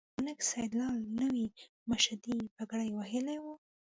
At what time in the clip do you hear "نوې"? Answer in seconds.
1.21-1.45